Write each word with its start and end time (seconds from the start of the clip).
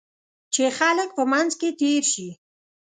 چې 0.53 0.63
خلک 0.77 1.09
په 1.17 1.23
منځ 1.31 1.51
کې 1.59 1.69
تېر 1.79 2.03
شي. 2.13 2.29